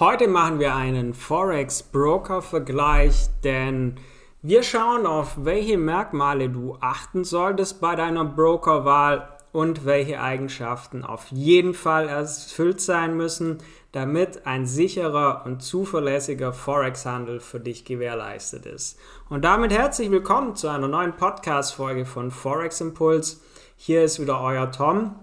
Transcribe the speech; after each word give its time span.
Heute 0.00 0.26
machen 0.26 0.58
wir 0.58 0.74
einen 0.74 1.14
Forex-Broker-Vergleich, 1.14 3.28
denn 3.44 3.94
wir 4.42 4.64
schauen 4.64 5.06
auf, 5.06 5.44
welche 5.44 5.78
Merkmale 5.78 6.48
du 6.48 6.76
achten 6.80 7.22
solltest 7.22 7.80
bei 7.80 7.94
deiner 7.94 8.24
Brokerwahl 8.24 9.28
und 9.52 9.84
welche 9.84 10.20
Eigenschaften 10.20 11.04
auf 11.04 11.28
jeden 11.30 11.74
Fall 11.74 12.08
erfüllt 12.08 12.80
sein 12.80 13.16
müssen, 13.16 13.58
damit 13.92 14.48
ein 14.48 14.66
sicherer 14.66 15.44
und 15.46 15.62
zuverlässiger 15.62 16.52
Forex-Handel 16.52 17.38
für 17.38 17.60
dich 17.60 17.84
gewährleistet 17.84 18.66
ist. 18.66 18.98
Und 19.28 19.44
damit 19.44 19.72
herzlich 19.72 20.10
willkommen 20.10 20.56
zu 20.56 20.66
einer 20.66 20.88
neuen 20.88 21.12
Podcast-Folge 21.12 22.04
von 22.04 22.32
Forex 22.32 22.80
Impuls. 22.80 23.40
Hier 23.76 24.02
ist 24.02 24.18
wieder 24.18 24.40
euer 24.40 24.72
Tom 24.72 25.14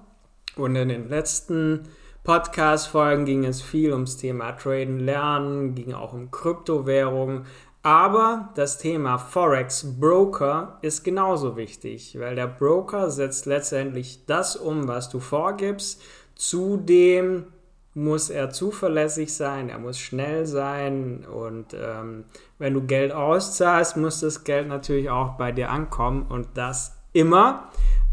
und 0.55 0.77
in 0.77 0.88
den 0.88 1.09
letzten 1.09 1.89
Podcast-Folgen 2.23 3.25
ging 3.25 3.45
es 3.45 3.63
viel 3.63 3.93
ums 3.93 4.17
Thema 4.17 4.51
Traden 4.51 4.99
lernen, 4.99 5.73
ging 5.73 5.93
auch 5.93 6.13
um 6.13 6.29
Kryptowährungen. 6.29 7.45
Aber 7.84 8.49
das 8.53 8.77
Thema 8.77 9.17
Forex 9.17 9.99
Broker 9.99 10.77
ist 10.84 11.03
genauso 11.03 11.57
wichtig, 11.57 12.20
weil 12.20 12.35
der 12.35 12.45
Broker 12.45 13.09
setzt 13.09 13.48
letztendlich 13.48 14.27
das 14.27 14.55
um, 14.55 14.88
was 14.88 15.09
du 15.09 15.20
vorgibst. 15.20 15.99
Zudem 16.35 17.48
muss 17.95 18.29
er 18.29 18.51
zuverlässig 18.51 19.34
sein, 19.34 19.70
er 19.70 19.79
muss 19.79 19.98
schnell 19.98 20.45
sein 20.45 21.26
und 21.26 21.73
ähm, 21.73 22.26
wenn 22.59 22.73
du 22.73 22.81
Geld 22.84 23.12
auszahlst, 23.12 23.98
muss 23.98 24.21
das 24.21 24.43
Geld 24.43 24.67
natürlich 24.67 25.09
auch 25.09 25.34
bei 25.38 25.51
dir 25.51 25.71
ankommen 25.71 26.27
und 26.29 26.48
das 26.53 26.95
immer. 27.13 27.70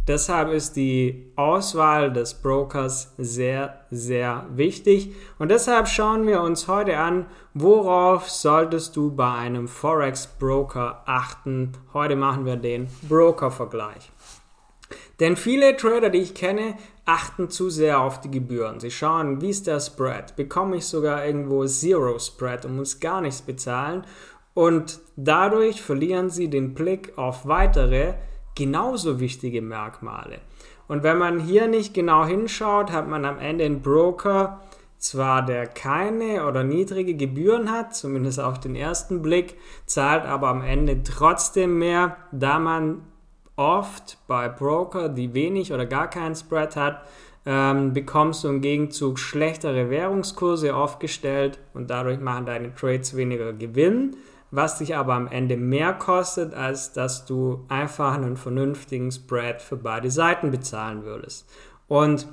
Deshalb 0.08 0.50
ist 0.50 0.74
die 0.76 1.32
Auswahl 1.36 2.10
des 2.10 2.32
Brokers 2.32 3.12
sehr, 3.18 3.84
sehr 3.90 4.46
wichtig. 4.48 5.14
Und 5.38 5.50
deshalb 5.50 5.86
schauen 5.86 6.26
wir 6.26 6.40
uns 6.40 6.66
heute 6.66 6.96
an, 6.96 7.26
worauf 7.52 8.30
solltest 8.30 8.96
du 8.96 9.14
bei 9.14 9.30
einem 9.30 9.68
Forex-Broker 9.68 11.02
achten. 11.04 11.72
Heute 11.92 12.16
machen 12.16 12.46
wir 12.46 12.56
den 12.56 12.88
Broker-Vergleich. 13.06 14.10
Denn 15.20 15.36
viele 15.36 15.76
Trader, 15.76 16.08
die 16.08 16.20
ich 16.20 16.34
kenne, 16.34 16.78
achten 17.04 17.50
zu 17.50 17.68
sehr 17.68 18.00
auf 18.00 18.22
die 18.22 18.30
Gebühren. 18.30 18.80
Sie 18.80 18.90
schauen, 18.90 19.42
wie 19.42 19.50
ist 19.50 19.66
der 19.66 19.80
Spread? 19.80 20.36
Bekomme 20.36 20.76
ich 20.76 20.86
sogar 20.86 21.26
irgendwo 21.26 21.66
Zero 21.66 22.18
Spread 22.18 22.64
und 22.64 22.76
muss 22.76 22.98
gar 22.98 23.20
nichts 23.20 23.42
bezahlen? 23.42 24.06
Und 24.54 25.00
dadurch 25.16 25.82
verlieren 25.82 26.30
sie 26.30 26.48
den 26.48 26.72
Blick 26.72 27.18
auf 27.18 27.46
weitere 27.46 28.14
genauso 28.58 29.20
wichtige 29.20 29.62
Merkmale. 29.62 30.40
Und 30.88 31.02
wenn 31.02 31.16
man 31.16 31.38
hier 31.38 31.68
nicht 31.68 31.94
genau 31.94 32.26
hinschaut, 32.26 32.90
hat 32.90 33.08
man 33.08 33.24
am 33.24 33.38
Ende 33.38 33.64
einen 33.64 33.80
Broker, 33.80 34.60
zwar 34.98 35.46
der 35.46 35.66
keine 35.66 36.44
oder 36.46 36.64
niedrige 36.64 37.14
Gebühren 37.14 37.70
hat, 37.70 37.94
zumindest 37.94 38.40
auf 38.40 38.58
den 38.58 38.74
ersten 38.74 39.22
Blick, 39.22 39.56
zahlt 39.86 40.26
aber 40.26 40.48
am 40.48 40.62
Ende 40.62 41.02
trotzdem 41.04 41.78
mehr, 41.78 42.16
da 42.32 42.58
man 42.58 43.02
oft 43.54 44.18
bei 44.26 44.48
Broker, 44.48 45.08
die 45.08 45.34
wenig 45.34 45.72
oder 45.72 45.86
gar 45.86 46.10
keinen 46.10 46.34
Spread 46.34 46.74
hat, 46.74 47.02
ähm, 47.46 47.92
bekommst 47.92 48.42
du 48.42 48.48
im 48.48 48.60
Gegenzug 48.60 49.18
schlechtere 49.18 49.90
Währungskurse 49.90 50.74
aufgestellt 50.74 51.58
und 51.74 51.90
dadurch 51.90 52.18
machen 52.18 52.46
deine 52.46 52.74
Trades 52.74 53.16
weniger 53.16 53.52
Gewinn 53.52 54.16
was 54.50 54.78
dich 54.78 54.96
aber 54.96 55.14
am 55.14 55.28
Ende 55.28 55.56
mehr 55.56 55.92
kostet, 55.92 56.54
als 56.54 56.92
dass 56.92 57.24
du 57.24 57.64
einfach 57.68 58.14
einen 58.14 58.36
vernünftigen 58.36 59.10
Spread 59.10 59.60
für 59.60 59.76
beide 59.76 60.10
Seiten 60.10 60.50
bezahlen 60.50 61.04
würdest. 61.04 61.48
Und 61.86 62.28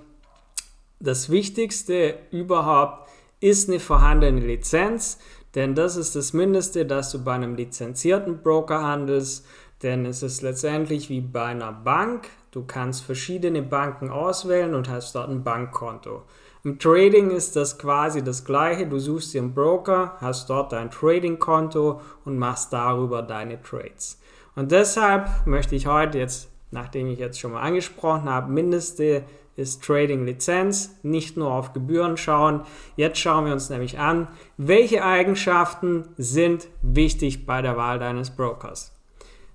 das 1.00 1.30
Wichtigste 1.30 2.18
überhaupt 2.32 3.10
ist 3.42 3.70
eine 3.70 3.80
vorhandene 3.80 4.40
Lizenz, 4.40 5.20
denn 5.56 5.76
das 5.76 5.96
ist 5.98 6.16
das 6.16 6.34
Mindeste, 6.34 6.86
dass 6.86 7.12
du 7.12 7.24
bei 7.24 7.34
einem 7.34 7.56
lizenzierten 7.56 8.42
Broker 8.42 8.82
handelst, 8.84 9.46
denn 9.84 10.06
es 10.06 10.24
ist 10.24 10.42
letztendlich 10.42 11.10
wie 11.10 11.22
bei 11.22 11.46
einer 11.46 11.72
Bank. 11.72 12.30
Du 12.52 12.64
kannst 12.66 13.04
verschiedene 13.04 13.62
Banken 13.62 14.10
auswählen 14.10 14.74
und 14.74 14.90
hast 14.90 15.16
dort 15.16 15.30
ein 15.30 15.44
Bankkonto. 15.44 16.24
Im 16.66 16.80
Trading 16.80 17.30
ist 17.30 17.56
das 17.56 17.78
quasi 17.78 18.24
das 18.24 18.44
gleiche. 18.44 18.88
Du 18.88 18.98
suchst 18.98 19.36
dir 19.36 19.42
einen 19.44 19.54
Broker, 19.54 20.18
hast 20.20 20.50
dort 20.50 20.72
dein 20.72 20.90
Trading-Konto 20.90 22.02
und 22.26 22.40
machst 22.40 22.74
darüber 22.74 23.22
deine 23.22 23.62
Trades. 23.62 24.20
Und 24.56 24.72
deshalb 24.72 25.30
möchte 25.46 25.76
ich 25.76 25.86
heute 25.86 26.18
jetzt, 26.18 26.50
nachdem 26.72 27.06
ich 27.06 27.20
jetzt 27.20 27.40
schon 27.40 27.52
mal 27.52 27.62
angesprochen 27.62 28.28
habe, 28.28 28.52
Mindeste 28.52 29.26
ist 29.56 29.84
Trading-Lizenz, 29.84 30.98
nicht 31.04 31.38
nur 31.38 31.52
auf 31.52 31.74
Gebühren 31.74 32.18
schauen. 32.18 32.62
Jetzt 32.96 33.20
schauen 33.20 33.46
wir 33.46 33.54
uns 33.54 33.70
nämlich 33.70 34.00
an, 34.00 34.28
welche 34.58 35.06
Eigenschaften 35.06 36.08
sind 36.18 36.68
wichtig 36.82 37.46
bei 37.46 37.62
der 37.62 37.78
Wahl 37.78 38.00
deines 38.00 38.32
Brokers. 38.32 38.92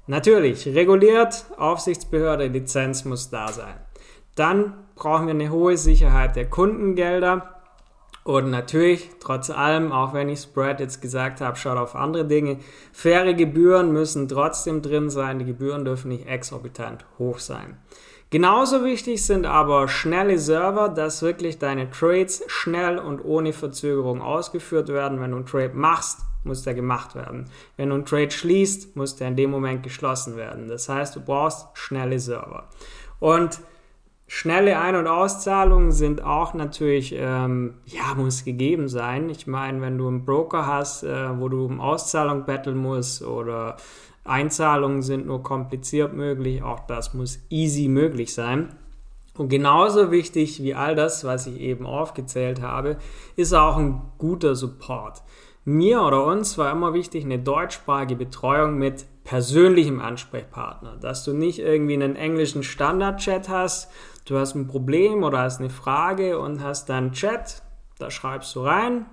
Natürlich, 0.07 0.65
reguliert, 0.69 1.45
Aufsichtsbehörde, 1.57 2.47
Lizenz 2.47 3.05
muss 3.05 3.31
da 3.31 3.49
sein. 3.49 3.90
Dann 4.41 4.73
brauchen 4.95 5.27
wir 5.27 5.35
eine 5.35 5.51
hohe 5.51 5.77
Sicherheit 5.77 6.35
der 6.35 6.49
Kundengelder. 6.49 7.61
Und 8.25 8.49
natürlich, 8.49 9.11
trotz 9.21 9.51
allem, 9.51 9.93
auch 9.93 10.15
wenn 10.15 10.31
ich 10.31 10.41
Spread 10.41 10.81
jetzt 10.81 11.03
gesagt 11.03 11.43
habe, 11.43 11.59
schaut 11.59 11.77
auf 11.77 11.95
andere 11.95 12.25
Dinge. 12.25 12.57
Faire 12.91 13.35
Gebühren 13.35 13.93
müssen 13.93 14.29
trotzdem 14.29 14.81
drin 14.81 15.11
sein. 15.11 15.41
Die 15.41 15.45
Gebühren 15.45 15.85
dürfen 15.85 16.09
nicht 16.09 16.27
exorbitant 16.27 17.05
hoch 17.19 17.39
sein. 17.39 17.77
Genauso 18.31 18.83
wichtig 18.83 19.27
sind 19.27 19.45
aber 19.45 19.89
schnelle 19.89 20.39
Server, 20.39 20.89
dass 20.89 21.21
wirklich 21.21 21.59
deine 21.59 21.91
Trades 21.91 22.43
schnell 22.47 22.99
und 22.99 23.23
ohne 23.23 23.53
Verzögerung 23.53 24.23
ausgeführt 24.23 24.89
werden. 24.89 25.21
Wenn 25.21 25.33
du 25.33 25.37
einen 25.37 25.47
Trade 25.47 25.75
machst, 25.75 26.21
muss 26.45 26.63
der 26.63 26.73
gemacht 26.73 27.15
werden. 27.15 27.51
Wenn 27.77 27.91
du 27.91 27.97
einen 27.97 28.07
Trade 28.07 28.31
schließt, 28.31 28.97
muss 28.97 29.17
der 29.17 29.29
in 29.29 29.37
dem 29.37 29.51
Moment 29.51 29.83
geschlossen 29.83 30.37
werden. 30.37 30.67
Das 30.67 30.89
heißt, 30.89 31.15
du 31.15 31.21
brauchst 31.21 31.67
schnelle 31.75 32.19
Server. 32.19 32.71
Und 33.19 33.61
Schnelle 34.33 34.79
Ein- 34.79 34.95
und 34.95 35.09
Auszahlungen 35.09 35.91
sind 35.91 36.23
auch 36.23 36.55
natürlich, 36.55 37.13
ähm, 37.19 37.75
ja, 37.85 38.15
muss 38.17 38.45
gegeben 38.45 38.89
sein. 38.89 39.29
Ich 39.29 39.49
meine, 39.49 39.81
wenn 39.81 39.99
du 39.99 40.07
einen 40.07 40.25
Broker 40.25 40.69
hast, 40.69 41.03
äh, 41.03 41.41
wo 41.41 41.49
du 41.49 41.65
um 41.65 41.81
Auszahlung 41.81 42.45
betteln 42.45 42.77
musst 42.77 43.25
oder 43.25 43.77
Einzahlungen 44.23 45.03
sind 45.03 45.27
nur 45.27 45.43
kompliziert 45.43 46.15
möglich, 46.15 46.63
auch 46.63 46.79
das 46.87 47.13
muss 47.13 47.41
easy 47.51 47.89
möglich 47.89 48.33
sein. 48.33 48.69
Und 49.37 49.49
genauso 49.49 50.13
wichtig 50.13 50.63
wie 50.63 50.77
all 50.77 50.95
das, 50.95 51.25
was 51.25 51.49
ich 51.49 51.59
eben 51.59 51.85
aufgezählt 51.85 52.63
habe, 52.63 52.99
ist 53.35 53.53
auch 53.53 53.79
ein 53.79 54.01
guter 54.17 54.55
Support. 54.55 55.25
Mir 55.65 56.03
oder 56.03 56.25
uns 56.25 56.57
war 56.57 56.71
immer 56.71 56.95
wichtig 56.95 57.25
eine 57.25 57.41
deutschsprachige 57.41 58.15
Betreuung 58.15 58.79
mit 58.79 59.07
persönlichem 59.25 60.01
Ansprechpartner, 60.01 60.97
dass 60.97 61.25
du 61.25 61.33
nicht 61.33 61.59
irgendwie 61.59 61.95
einen 61.95 62.17
englischen 62.17 62.63
Standard-Chat 62.63 63.49
hast, 63.49 63.91
du 64.31 64.39
hast 64.39 64.55
ein 64.55 64.69
Problem 64.69 65.25
oder 65.25 65.41
hast 65.41 65.61
eine 65.61 65.71
Frage 65.71 66.39
und 66.39 66.63
hast 66.63 66.89
dann 66.89 67.13
Chat, 67.13 67.63
da 67.99 68.11
schreibst 68.11 68.55
du 68.55 68.61
rein, 68.61 69.07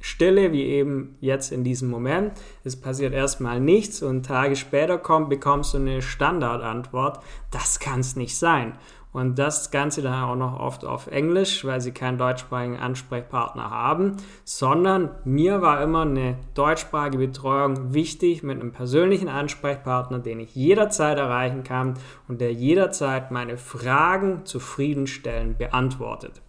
Stille, 0.00 0.52
wie 0.52 0.62
eben 0.62 1.16
jetzt 1.20 1.50
in 1.50 1.64
diesem 1.64 1.90
Moment. 1.90 2.32
Es 2.62 2.80
passiert 2.80 3.12
erstmal 3.12 3.60
nichts 3.60 4.00
und 4.00 4.24
Tage 4.24 4.54
später 4.54 4.96
kommt, 4.96 5.28
bekommst 5.28 5.74
du 5.74 5.78
eine 5.78 6.02
Standardantwort. 6.02 7.20
Das 7.50 7.80
kann 7.80 8.00
es 8.00 8.14
nicht 8.14 8.38
sein. 8.38 8.78
Und 9.12 9.38
das 9.38 9.70
Ganze 9.70 10.02
dann 10.02 10.22
auch 10.22 10.36
noch 10.36 10.60
oft 10.60 10.84
auf 10.84 11.06
Englisch, 11.06 11.64
weil 11.64 11.80
sie 11.80 11.92
keinen 11.92 12.18
deutschsprachigen 12.18 12.76
Ansprechpartner 12.76 13.70
haben, 13.70 14.18
sondern 14.44 15.10
mir 15.24 15.62
war 15.62 15.82
immer 15.82 16.02
eine 16.02 16.36
deutschsprachige 16.54 17.18
Betreuung 17.18 17.94
wichtig 17.94 18.42
mit 18.42 18.60
einem 18.60 18.72
persönlichen 18.72 19.28
Ansprechpartner, 19.28 20.18
den 20.18 20.40
ich 20.40 20.54
jederzeit 20.54 21.16
erreichen 21.16 21.64
kann 21.64 21.94
und 22.28 22.40
der 22.40 22.52
jederzeit 22.52 23.30
meine 23.30 23.56
Fragen 23.56 24.44
zufriedenstellend 24.44 25.56
beantwortet. 25.56 26.42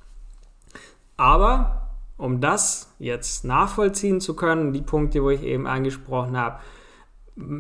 Aber 1.16 1.90
um 2.18 2.42
das 2.42 2.94
jetzt 3.00 3.46
nachvollziehen 3.46 4.20
zu 4.20 4.36
können, 4.36 4.74
die 4.74 4.82
Punkte, 4.82 5.24
wo 5.24 5.30
ich 5.30 5.44
eben 5.44 5.66
angesprochen 5.66 6.38
habe, 6.38 6.60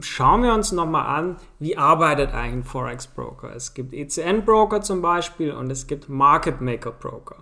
schauen 0.01 0.43
wir 0.43 0.53
uns 0.53 0.71
nochmal 0.71 1.05
an, 1.05 1.37
wie 1.59 1.77
arbeitet 1.77 2.33
eigentlich 2.33 2.53
ein 2.53 2.63
Forex 2.63 3.07
Broker. 3.07 3.55
Es 3.55 3.73
gibt 3.73 3.93
ECN 3.93 4.45
Broker 4.45 4.81
zum 4.81 5.01
Beispiel 5.01 5.51
und 5.51 5.71
es 5.71 5.87
gibt 5.87 6.09
Market 6.09 6.61
Maker 6.61 6.91
Broker. 6.91 7.37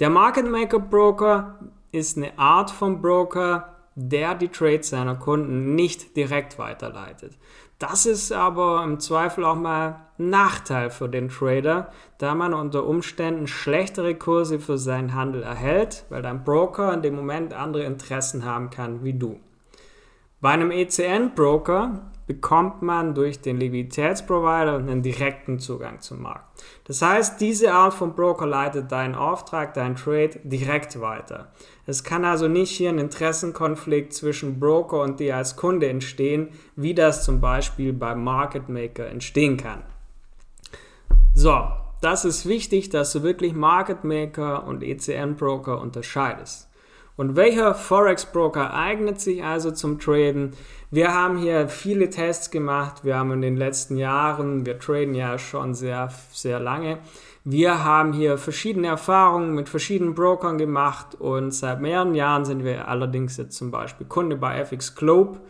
Der 0.00 0.10
Market 0.10 0.50
Maker 0.50 0.78
Broker 0.78 1.58
ist 1.92 2.16
eine 2.16 2.38
Art 2.38 2.70
von 2.70 3.02
Broker, 3.02 3.76
der 3.94 4.34
die 4.34 4.48
Trades 4.48 4.88
seiner 4.88 5.16
Kunden 5.16 5.74
nicht 5.74 6.16
direkt 6.16 6.58
weiterleitet. 6.58 7.36
Das 7.78 8.04
ist 8.06 8.30
aber 8.30 8.84
im 8.84 9.00
Zweifel 9.00 9.44
auch 9.44 9.56
mal 9.56 10.00
ein 10.18 10.28
Nachteil 10.30 10.90
für 10.90 11.08
den 11.08 11.30
Trader, 11.30 11.90
da 12.18 12.34
man 12.34 12.52
unter 12.52 12.84
Umständen 12.84 13.46
schlechtere 13.46 14.14
Kurse 14.14 14.60
für 14.60 14.76
seinen 14.76 15.14
Handel 15.14 15.42
erhält, 15.42 16.04
weil 16.10 16.22
dein 16.22 16.44
Broker 16.44 16.92
in 16.92 17.02
dem 17.02 17.16
Moment 17.16 17.54
andere 17.54 17.84
Interessen 17.84 18.44
haben 18.44 18.70
kann 18.70 19.02
wie 19.02 19.14
du. 19.14 19.40
Bei 20.40 20.52
einem 20.52 20.70
ECN-Broker 20.70 22.10
bekommt 22.26 22.80
man 22.80 23.14
durch 23.14 23.42
den 23.42 23.58
Liquiditätsprovider 23.58 24.76
einen 24.76 25.02
direkten 25.02 25.58
Zugang 25.58 26.00
zum 26.00 26.22
Markt. 26.22 26.62
Das 26.84 27.02
heißt, 27.02 27.40
diese 27.40 27.74
Art 27.74 27.92
von 27.92 28.14
Broker 28.14 28.46
leitet 28.46 28.90
deinen 28.90 29.14
Auftrag, 29.14 29.74
deinen 29.74 29.96
Trade 29.96 30.40
direkt 30.44 30.98
weiter. 31.00 31.52
Es 31.86 32.04
kann 32.04 32.24
also 32.24 32.48
nicht 32.48 32.70
hier 32.70 32.88
ein 32.88 32.98
Interessenkonflikt 32.98 34.14
zwischen 34.14 34.58
Broker 34.58 35.02
und 35.02 35.20
dir 35.20 35.36
als 35.36 35.56
Kunde 35.56 35.88
entstehen, 35.90 36.48
wie 36.74 36.94
das 36.94 37.22
zum 37.24 37.40
Beispiel 37.40 37.92
beim 37.92 38.24
Market 38.24 38.70
Maker 38.70 39.08
entstehen 39.08 39.58
kann. 39.58 39.82
So, 41.34 41.64
das 42.00 42.24
ist 42.24 42.46
wichtig, 42.46 42.88
dass 42.88 43.12
du 43.12 43.22
wirklich 43.22 43.52
Market 43.52 44.04
Maker 44.04 44.66
und 44.66 44.82
ECN 44.82 45.36
Broker 45.36 45.80
unterscheidest. 45.80 46.69
Und 47.20 47.36
welcher 47.36 47.74
Forex 47.74 48.24
Broker 48.24 48.72
eignet 48.72 49.20
sich 49.20 49.44
also 49.44 49.72
zum 49.72 49.98
Traden? 49.98 50.52
Wir 50.90 51.12
haben 51.12 51.36
hier 51.36 51.68
viele 51.68 52.08
Tests 52.08 52.50
gemacht. 52.50 53.04
Wir 53.04 53.18
haben 53.18 53.30
in 53.32 53.42
den 53.42 53.58
letzten 53.58 53.98
Jahren, 53.98 54.64
wir 54.64 54.78
traden 54.78 55.14
ja 55.14 55.36
schon 55.36 55.74
sehr, 55.74 56.08
sehr 56.32 56.58
lange. 56.60 56.96
Wir 57.44 57.84
haben 57.84 58.14
hier 58.14 58.38
verschiedene 58.38 58.86
Erfahrungen 58.86 59.54
mit 59.54 59.68
verschiedenen 59.68 60.14
Brokern 60.14 60.56
gemacht 60.56 61.14
und 61.14 61.50
seit 61.50 61.82
mehreren 61.82 62.14
Jahren 62.14 62.46
sind 62.46 62.64
wir 62.64 62.88
allerdings 62.88 63.36
jetzt 63.36 63.54
zum 63.54 63.70
Beispiel 63.70 64.06
Kunde 64.06 64.36
bei 64.36 64.58
FX 64.58 64.94
Globe 64.94 65.40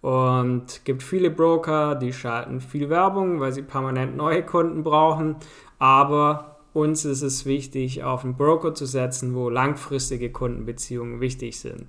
und 0.00 0.84
gibt 0.84 1.04
viele 1.04 1.30
Broker, 1.30 1.94
die 1.94 2.12
schalten 2.12 2.60
viel 2.60 2.90
Werbung, 2.90 3.38
weil 3.38 3.52
sie 3.52 3.62
permanent 3.62 4.16
neue 4.16 4.44
Kunden 4.44 4.82
brauchen. 4.82 5.36
Aber 5.78 6.59
uns 6.72 7.04
ist 7.04 7.22
es 7.22 7.46
wichtig, 7.46 8.04
auf 8.04 8.24
einen 8.24 8.36
Broker 8.36 8.74
zu 8.74 8.86
setzen, 8.86 9.34
wo 9.34 9.48
langfristige 9.48 10.30
Kundenbeziehungen 10.30 11.20
wichtig 11.20 11.58
sind. 11.58 11.86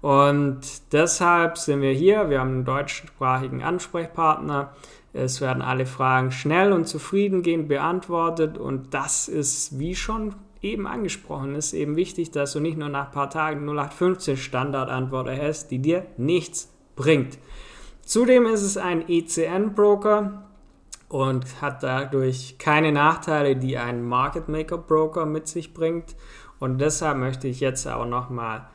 Und 0.00 0.60
deshalb 0.92 1.58
sind 1.58 1.80
wir 1.80 1.92
hier. 1.92 2.28
Wir 2.28 2.40
haben 2.40 2.50
einen 2.50 2.64
deutschsprachigen 2.64 3.62
Ansprechpartner. 3.62 4.74
Es 5.12 5.40
werden 5.40 5.62
alle 5.62 5.86
Fragen 5.86 6.32
schnell 6.32 6.72
und 6.72 6.88
zufriedengehend 6.88 7.68
beantwortet. 7.68 8.58
Und 8.58 8.94
das 8.94 9.28
ist, 9.28 9.78
wie 9.78 9.94
schon 9.94 10.34
eben 10.62 10.86
angesprochen, 10.86 11.54
ist 11.54 11.72
eben 11.72 11.96
wichtig, 11.96 12.30
dass 12.30 12.52
du 12.52 12.60
nicht 12.60 12.78
nur 12.78 12.88
nach 12.88 13.06
ein 13.06 13.12
paar 13.12 13.30
Tagen 13.30 13.66
0815 13.66 14.36
Standardantwort 14.36 15.28
erhältst, 15.28 15.70
die 15.70 15.78
dir 15.78 16.06
nichts 16.16 16.72
bringt. 16.96 17.38
Zudem 18.04 18.46
ist 18.46 18.62
es 18.62 18.76
ein 18.76 19.08
ECN-Broker 19.08 20.42
und 21.12 21.60
hat 21.60 21.82
dadurch 21.82 22.56
keine 22.56 22.90
Nachteile, 22.90 23.54
die 23.54 23.76
ein 23.76 24.02
Market 24.02 24.48
Maker 24.48 24.78
Broker 24.78 25.26
mit 25.26 25.46
sich 25.46 25.74
bringt. 25.74 26.16
Und 26.58 26.78
deshalb 26.78 27.18
möchte 27.18 27.48
ich 27.48 27.60
jetzt 27.60 27.86
auch 27.86 28.06
nochmal 28.06 28.66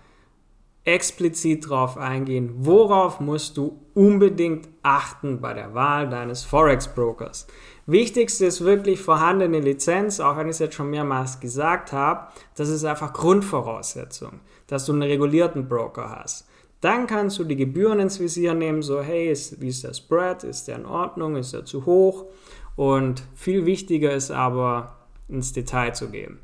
explizit 0.83 1.65
darauf 1.65 1.97
eingehen, 1.97 2.53
worauf 2.59 3.19
musst 3.19 3.57
du 3.57 3.81
unbedingt 3.95 4.69
achten 4.83 5.41
bei 5.41 5.55
der 5.55 5.73
Wahl 5.73 6.09
deines 6.09 6.43
Forex 6.43 6.87
Brokers. 6.87 7.47
Wichtigste 7.87 8.45
ist 8.45 8.63
wirklich 8.63 9.01
vorhandene 9.01 9.59
Lizenz, 9.59 10.19
auch 10.19 10.37
wenn 10.37 10.47
ich 10.47 10.51
es 10.51 10.59
jetzt 10.59 10.75
schon 10.75 10.91
mehrmals 10.91 11.39
gesagt 11.39 11.91
habe, 11.91 12.27
das 12.55 12.69
ist 12.69 12.85
einfach 12.85 13.13
Grundvoraussetzung, 13.13 14.41
dass 14.67 14.85
du 14.85 14.93
einen 14.93 15.01
regulierten 15.01 15.67
Broker 15.67 16.15
hast. 16.21 16.47
Dann 16.81 17.07
kannst 17.07 17.39
du 17.39 17.43
die 17.43 17.55
Gebühren 17.55 17.99
ins 17.99 18.19
Visier 18.19 18.53
nehmen, 18.53 18.81
so 18.81 19.01
hey, 19.01 19.31
ist, 19.31 19.59
wie 19.61 19.69
ist 19.69 19.83
der 19.83 19.93
Spread, 19.93 20.43
ist 20.43 20.67
der 20.67 20.75
in 20.75 20.85
Ordnung, 20.85 21.35
ist 21.35 21.53
er 21.53 21.65
zu 21.65 21.85
hoch? 21.85 22.25
Und 22.75 23.23
viel 23.33 23.65
wichtiger 23.65 24.13
ist 24.13 24.29
aber, 24.29 24.97
ins 25.27 25.53
Detail 25.53 25.93
zu 25.93 26.09
gehen. 26.09 26.39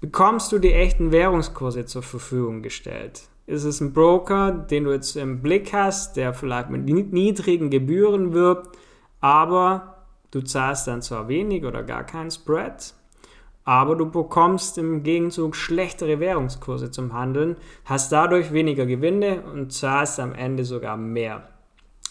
Bekommst 0.00 0.50
du 0.52 0.58
die 0.58 0.72
echten 0.72 1.12
Währungskurse 1.12 1.84
zur 1.84 2.02
Verfügung 2.02 2.62
gestellt? 2.62 3.28
Ist 3.46 3.64
es 3.64 3.80
ein 3.80 3.92
Broker, 3.92 4.52
den 4.52 4.84
du 4.84 4.92
jetzt 4.92 5.16
im 5.16 5.40
Blick 5.40 5.72
hast, 5.72 6.16
der 6.16 6.34
vielleicht 6.34 6.70
mit 6.70 6.84
niedrigen 6.84 7.70
Gebühren 7.70 8.32
wirbt, 8.32 8.76
aber 9.20 10.04
du 10.32 10.40
zahlst 10.40 10.88
dann 10.88 11.02
zwar 11.02 11.28
wenig 11.28 11.64
oder 11.64 11.82
gar 11.82 12.04
keinen 12.04 12.30
Spread, 12.30 12.94
aber 13.66 13.96
du 13.96 14.08
bekommst 14.08 14.78
im 14.78 15.02
Gegenzug 15.02 15.56
schlechtere 15.56 16.20
Währungskurse 16.20 16.92
zum 16.92 17.12
Handeln, 17.12 17.56
hast 17.84 18.12
dadurch 18.12 18.52
weniger 18.52 18.86
Gewinne 18.86 19.42
und 19.42 19.72
zahlst 19.72 20.20
am 20.20 20.32
Ende 20.32 20.64
sogar 20.64 20.96
mehr. 20.96 21.48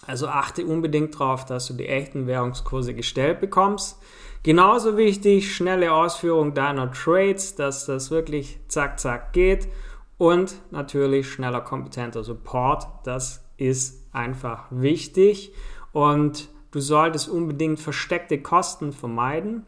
Also 0.06 0.28
achte 0.28 0.66
unbedingt 0.66 1.16
darauf, 1.16 1.46
dass 1.46 1.68
du 1.68 1.74
die 1.74 1.88
echten 1.88 2.28
Währungskurse 2.28 2.94
gestellt 2.94 3.40
bekommst. 3.40 3.98
Genauso 4.44 4.98
wichtig, 4.98 5.56
schnelle 5.56 5.94
Ausführung 5.94 6.54
deiner 6.54 6.92
Trades, 6.92 7.56
dass 7.56 7.86
das 7.86 8.12
wirklich 8.12 8.60
zack, 8.68 9.00
zack 9.00 9.32
geht. 9.32 9.70
Und 10.18 10.56
natürlich 10.72 11.32
schneller, 11.32 11.62
kompetenter 11.62 12.24
Support. 12.26 12.86
Das 13.06 13.46
ist 13.56 14.06
einfach 14.12 14.66
wichtig. 14.72 15.54
Und 15.94 16.50
du 16.72 16.82
solltest 16.82 17.30
unbedingt 17.30 17.80
versteckte 17.80 18.42
Kosten 18.42 18.92
vermeiden. 18.92 19.66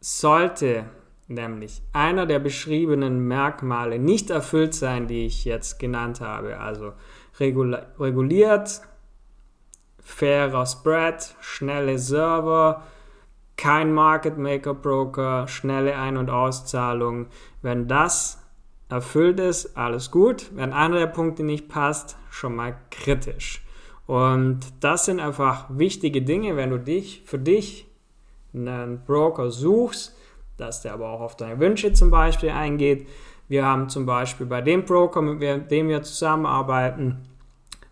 Sollte 0.00 0.86
nämlich 1.26 1.82
einer 1.92 2.26
der 2.26 2.38
beschriebenen 2.38 3.20
Merkmale 3.26 3.98
nicht 3.98 4.30
erfüllt 4.30 4.74
sein, 4.74 5.06
die 5.06 5.26
ich 5.26 5.44
jetzt 5.44 5.78
genannt 5.78 6.20
habe, 6.20 6.58
also 6.58 6.92
reguliert, 7.38 8.80
fairer 10.00 10.66
Spread, 10.66 11.36
schnelle 11.40 11.98
Server, 11.98 12.82
kein 13.56 13.92
Market 13.92 14.38
Maker 14.38 14.74
Broker, 14.74 15.48
schnelle 15.48 15.96
Ein- 15.96 16.16
und 16.16 16.30
Auszahlung. 16.30 17.26
Wenn 17.60 17.88
das 17.88 18.42
erfüllt 18.88 19.40
ist, 19.40 19.76
alles 19.76 20.10
gut. 20.10 20.50
Wenn 20.54 20.72
einer 20.72 20.98
der 20.98 21.08
Punkte 21.08 21.42
nicht 21.42 21.68
passt, 21.68 22.16
schon 22.30 22.56
mal 22.56 22.78
kritisch. 22.90 23.62
Und 24.06 24.60
das 24.80 25.04
sind 25.04 25.20
einfach 25.20 25.66
wichtige 25.68 26.22
Dinge, 26.22 26.56
wenn 26.56 26.70
du 26.70 26.78
dich 26.78 27.22
für 27.26 27.38
dich 27.38 27.87
einen 28.54 29.04
Broker 29.04 29.50
suchst, 29.50 30.16
dass 30.56 30.82
der 30.82 30.94
aber 30.94 31.10
auch 31.10 31.20
auf 31.20 31.36
deine 31.36 31.60
Wünsche 31.60 31.92
zum 31.92 32.10
Beispiel 32.10 32.50
eingeht. 32.50 33.08
Wir 33.48 33.64
haben 33.64 33.88
zum 33.88 34.06
Beispiel 34.06 34.46
bei 34.46 34.60
dem 34.60 34.84
Broker, 34.84 35.22
mit 35.22 35.70
dem 35.70 35.88
wir 35.88 36.02
zusammenarbeiten, 36.02 37.28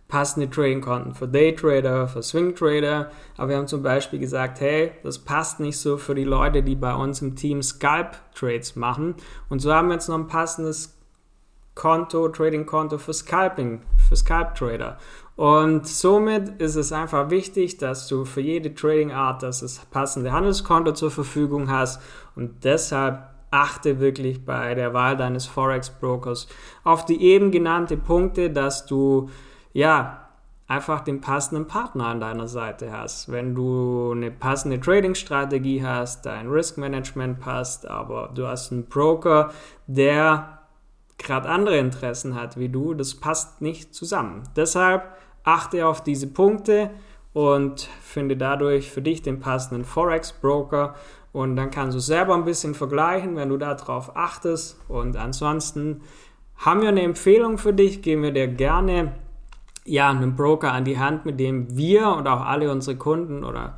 passende 0.07 0.49
Trading-Konten 0.49 1.13
für 1.13 1.27
Daytrader, 1.27 2.07
für 2.07 2.23
Swing-Trader. 2.23 3.11
Aber 3.37 3.49
wir 3.49 3.57
haben 3.57 3.67
zum 3.67 3.83
Beispiel 3.83 4.19
gesagt, 4.19 4.61
hey, 4.61 4.91
das 5.03 5.19
passt 5.19 5.59
nicht 5.59 5.77
so 5.77 5.97
für 5.97 6.15
die 6.15 6.23
Leute, 6.23 6.63
die 6.63 6.75
bei 6.75 6.93
uns 6.93 7.21
im 7.21 7.35
Team 7.35 7.61
Scalp-Trades 7.61 8.75
machen. 8.75 9.15
Und 9.49 9.59
so 9.59 9.73
haben 9.73 9.87
wir 9.87 9.95
jetzt 9.95 10.07
noch 10.07 10.17
ein 10.17 10.27
passendes 10.27 10.97
Konto, 11.75 12.29
Trading-Konto 12.29 12.97
für 12.97 13.13
Scalping, 13.13 13.81
für 14.07 14.15
Scalp-Trader. 14.15 14.97
Und 15.37 15.87
somit 15.87 16.59
ist 16.59 16.75
es 16.75 16.91
einfach 16.91 17.29
wichtig, 17.29 17.77
dass 17.77 18.07
du 18.07 18.25
für 18.25 18.41
jede 18.41 18.73
Trading-Art 18.73 19.43
das 19.43 19.85
passende 19.91 20.31
Handelskonto 20.31 20.93
zur 20.93 21.11
Verfügung 21.11 21.69
hast 21.69 22.01
und 22.35 22.63
deshalb 22.63 23.29
achte 23.51 23.99
wirklich 23.99 24.45
bei 24.45 24.73
der 24.73 24.95
Wahl 24.95 25.15
deines 25.15 25.45
Forex-Brokers 25.45 26.47
auf 26.83 27.05
die 27.05 27.21
eben 27.21 27.51
genannten 27.51 28.01
Punkte, 28.01 28.49
dass 28.49 28.87
du 28.87 29.29
ja 29.73 30.27
einfach 30.67 31.01
den 31.01 31.21
passenden 31.21 31.67
Partner 31.67 32.07
an 32.07 32.19
deiner 32.19 32.47
Seite 32.47 32.91
hast. 32.91 33.31
Wenn 33.31 33.53
du 33.53 34.13
eine 34.13 34.31
passende 34.31 34.79
Trading-Strategie 34.79 35.85
hast, 35.85 36.25
dein 36.25 36.49
Risk-Management 36.49 37.39
passt, 37.39 37.87
aber 37.87 38.31
du 38.33 38.47
hast 38.47 38.71
einen 38.71 38.87
Broker, 38.87 39.51
der 39.85 40.61
gerade 41.19 41.47
andere 41.47 41.77
Interessen 41.77 42.33
hat 42.33 42.57
wie 42.57 42.69
du, 42.69 42.95
das 42.95 43.13
passt 43.15 43.61
nicht 43.61 43.93
zusammen. 43.93 44.43
Deshalb 44.55 45.15
Achte 45.47 45.87
auf 45.87 46.03
diese 46.03 46.27
Punkte 46.27 46.89
und 47.31 47.87
finde 48.01 48.35
dadurch 48.35 48.91
für 48.91 49.01
dich 49.01 49.21
den 49.21 49.39
passenden 49.39 49.85
Forex-Broker. 49.85 50.95
Und 51.31 51.55
dann 51.55 51.71
kannst 51.71 51.95
du 51.95 51.99
selber 51.99 52.35
ein 52.35 52.43
bisschen 52.43 52.75
vergleichen, 52.75 53.35
wenn 53.37 53.49
du 53.49 53.57
darauf 53.57 54.15
achtest. 54.17 54.77
Und 54.89 55.15
ansonsten 55.15 56.01
haben 56.57 56.81
wir 56.81 56.89
eine 56.89 57.03
Empfehlung 57.03 57.57
für 57.57 57.73
dich, 57.73 58.01
geben 58.01 58.23
wir 58.23 58.33
dir 58.33 58.47
gerne 58.47 59.13
ja, 59.85 60.09
einen 60.09 60.35
Broker 60.35 60.73
an 60.73 60.83
die 60.83 60.99
Hand, 60.99 61.25
mit 61.25 61.39
dem 61.39 61.77
wir 61.77 62.09
und 62.09 62.27
auch 62.27 62.41
alle 62.41 62.69
unsere 62.69 62.97
Kunden 62.97 63.45
oder 63.45 63.77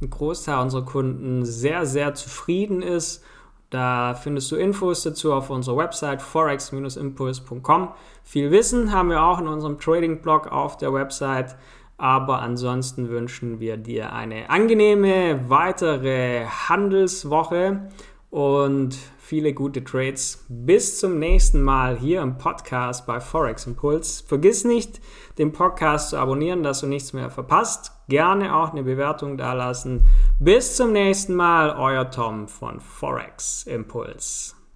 ein 0.00 0.10
Großteil 0.10 0.60
unserer 0.60 0.84
Kunden 0.84 1.44
sehr, 1.44 1.84
sehr 1.84 2.14
zufrieden 2.14 2.80
ist 2.80 3.24
da 3.70 4.14
findest 4.14 4.50
du 4.50 4.56
Infos 4.56 5.02
dazu 5.02 5.32
auf 5.32 5.50
unserer 5.50 5.76
Website 5.76 6.22
forex-impuls.com. 6.22 7.88
Viel 8.24 8.50
Wissen 8.50 8.92
haben 8.92 9.10
wir 9.10 9.22
auch 9.22 9.38
in 9.38 9.46
unserem 9.46 9.78
Trading-Blog 9.78 10.50
auf 10.50 10.76
der 10.78 10.92
Website. 10.94 11.56
Aber 11.98 12.40
ansonsten 12.40 13.08
wünschen 13.08 13.58
wir 13.58 13.76
dir 13.76 14.12
eine 14.12 14.48
angenehme 14.50 15.50
weitere 15.50 16.46
Handelswoche 16.46 17.88
und 18.30 18.96
viele 19.18 19.52
gute 19.54 19.84
Trades. 19.84 20.44
Bis 20.48 20.98
zum 20.98 21.18
nächsten 21.18 21.62
Mal 21.62 21.98
hier 21.98 22.22
im 22.22 22.38
Podcast 22.38 23.06
bei 23.06 23.20
Forex 23.20 23.66
Impuls. 23.66 24.20
Vergiss 24.20 24.64
nicht, 24.64 25.00
den 25.38 25.52
Podcast 25.52 26.10
zu 26.10 26.18
abonnieren, 26.18 26.62
dass 26.62 26.80
du 26.80 26.86
nichts 26.86 27.12
mehr 27.12 27.30
verpasst. 27.30 27.92
Gerne 28.08 28.54
auch 28.54 28.72
eine 28.72 28.82
Bewertung 28.82 29.36
dalassen. 29.36 30.06
Bis 30.38 30.76
zum 30.76 30.92
nächsten 30.92 31.34
Mal, 31.34 31.70
euer 31.70 32.10
Tom 32.10 32.48
von 32.48 32.80
Forex 32.80 33.64
Impuls. 33.64 34.57